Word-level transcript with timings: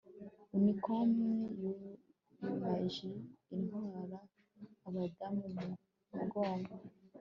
Unicorn 0.57 1.11
yubumaji 1.61 3.09
itwara 3.55 4.17
abadamu 4.87 5.43
mumugongo 5.55 6.73